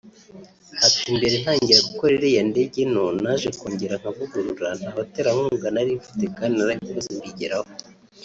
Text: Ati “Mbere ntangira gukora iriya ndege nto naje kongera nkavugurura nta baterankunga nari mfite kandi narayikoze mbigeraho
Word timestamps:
Ati 0.85 1.07
“Mbere 1.17 1.35
ntangira 1.41 1.87
gukora 1.89 2.11
iriya 2.17 2.43
ndege 2.51 2.81
nto 2.91 3.05
naje 3.21 3.49
kongera 3.59 3.95
nkavugurura 4.01 4.69
nta 4.79 4.91
baterankunga 4.97 5.67
nari 5.75 5.91
mfite 5.99 6.23
kandi 6.37 6.53
narayikoze 6.57 7.09
mbigeraho 7.17 7.69